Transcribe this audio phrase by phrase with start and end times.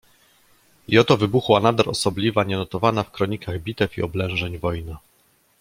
[0.87, 4.99] "I oto wybuchła nader osobliwa, nienotowana w kronikach bitew i oblężeń, wojna."